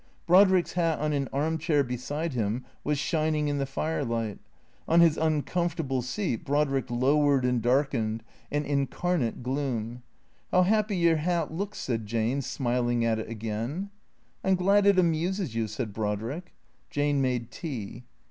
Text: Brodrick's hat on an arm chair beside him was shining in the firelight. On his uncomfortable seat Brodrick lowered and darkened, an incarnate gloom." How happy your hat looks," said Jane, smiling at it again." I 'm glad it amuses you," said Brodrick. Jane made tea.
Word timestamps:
Brodrick's 0.25 0.73
hat 0.73 0.97
on 0.97 1.13
an 1.13 1.29
arm 1.31 1.59
chair 1.59 1.83
beside 1.83 2.33
him 2.33 2.65
was 2.83 2.97
shining 2.97 3.47
in 3.49 3.59
the 3.59 3.67
firelight. 3.67 4.39
On 4.87 4.99
his 4.99 5.15
uncomfortable 5.15 6.01
seat 6.01 6.43
Brodrick 6.43 6.89
lowered 6.89 7.45
and 7.45 7.61
darkened, 7.61 8.23
an 8.51 8.65
incarnate 8.65 9.43
gloom." 9.43 10.01
How 10.51 10.63
happy 10.63 10.97
your 10.97 11.17
hat 11.17 11.53
looks," 11.53 11.77
said 11.77 12.07
Jane, 12.07 12.41
smiling 12.41 13.05
at 13.05 13.19
it 13.19 13.29
again." 13.29 13.91
I 14.43 14.47
'm 14.49 14.55
glad 14.55 14.87
it 14.87 14.97
amuses 14.97 15.53
you," 15.53 15.67
said 15.67 15.93
Brodrick. 15.93 16.51
Jane 16.89 17.21
made 17.21 17.51
tea. 17.51 18.03